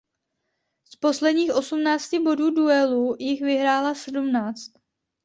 Z 0.83 0.95
posledních 0.95 1.53
osmnácti 1.55 2.19
bodů 2.19 2.51
duelu 2.51 3.15
jich 3.19 3.41
vyhrála 3.41 3.95
sedmnáct. 3.95 4.71